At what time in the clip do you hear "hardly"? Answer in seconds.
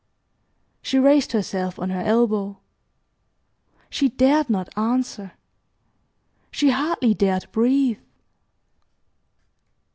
6.71-7.13